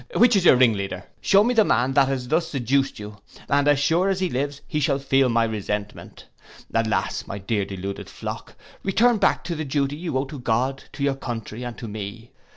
[0.15, 1.05] Which is your ringleader?
[1.21, 3.19] Shew me the man that has thus seduced you.
[3.47, 6.25] As sure as he lives he shall feel my resentment.
[6.73, 7.27] Alas!
[7.27, 11.13] my dear deluded flock, return back to the duty you owe to God, to your
[11.13, 12.31] country, and to me.